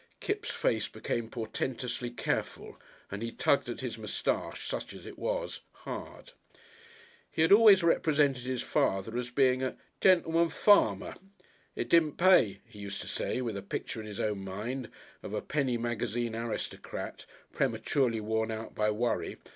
Kipps' 0.19 0.49
face 0.49 0.87
became 0.87 1.29
portentously 1.29 2.09
careful 2.09 2.75
and 3.11 3.21
he 3.21 3.31
tugged 3.31 3.69
at 3.69 3.81
his 3.81 3.99
moustache, 3.99 4.67
such 4.67 4.95
as 4.95 5.05
it 5.05 5.19
was, 5.19 5.61
hard. 5.85 6.31
He 7.31 7.43
had 7.43 7.51
always 7.51 7.83
represented 7.83 8.41
his 8.43 8.63
father 8.63 9.15
as 9.15 9.29
being 9.29 9.61
a 9.61 9.77
"gentleman 10.01 10.49
farmer." 10.49 11.13
"It 11.75 11.87
didn't 11.87 12.17
pay," 12.17 12.61
he 12.65 12.79
used 12.79 13.03
to 13.03 13.07
say 13.07 13.41
with 13.41 13.55
a 13.55 13.61
picture 13.61 14.01
in 14.01 14.07
his 14.07 14.19
own 14.19 14.43
mind 14.43 14.89
of 15.21 15.35
a 15.35 15.41
penny 15.43 15.77
magazine 15.77 16.35
aristocrat 16.35 17.27
prematurely 17.53 18.19
worn 18.21 18.49
out 18.49 18.73
by 18.73 18.89
worry. 18.89 19.37